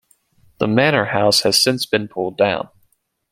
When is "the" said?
0.57-0.67